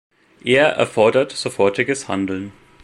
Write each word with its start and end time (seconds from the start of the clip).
Er 0.43 0.69
erfordert 0.77 1.31
sofortiges 1.31 2.07
Handeln. 2.07 2.53